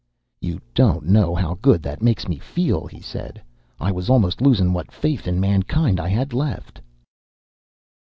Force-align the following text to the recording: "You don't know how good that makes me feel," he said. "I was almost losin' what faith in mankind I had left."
"You 0.41 0.59
don't 0.73 1.05
know 1.05 1.35
how 1.35 1.59
good 1.61 1.83
that 1.83 2.01
makes 2.01 2.27
me 2.27 2.39
feel," 2.39 2.87
he 2.87 3.01
said. 3.01 3.39
"I 3.79 3.91
was 3.91 4.09
almost 4.09 4.41
losin' 4.41 4.73
what 4.73 4.91
faith 4.91 5.27
in 5.27 5.39
mankind 5.39 5.99
I 5.99 6.07
had 6.09 6.33
left." 6.33 6.81